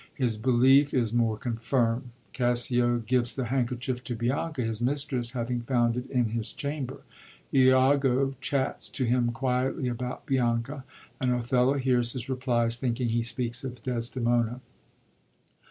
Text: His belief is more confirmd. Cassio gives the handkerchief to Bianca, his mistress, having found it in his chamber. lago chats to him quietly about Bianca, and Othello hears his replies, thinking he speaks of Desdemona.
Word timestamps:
His 0.15 0.35
belief 0.35 0.95
is 0.95 1.13
more 1.13 1.37
confirmd. 1.37 2.01
Cassio 2.33 2.97
gives 3.05 3.35
the 3.35 3.45
handkerchief 3.45 4.03
to 4.05 4.15
Bianca, 4.15 4.63
his 4.63 4.81
mistress, 4.81 5.33
having 5.33 5.61
found 5.61 5.95
it 5.95 6.09
in 6.09 6.29
his 6.29 6.51
chamber. 6.53 7.01
lago 7.53 8.33
chats 8.41 8.89
to 8.89 9.05
him 9.05 9.31
quietly 9.31 9.87
about 9.87 10.25
Bianca, 10.25 10.83
and 11.19 11.31
Othello 11.31 11.73
hears 11.75 12.13
his 12.13 12.29
replies, 12.29 12.77
thinking 12.77 13.09
he 13.09 13.21
speaks 13.21 13.63
of 13.63 13.83
Desdemona. 13.83 14.59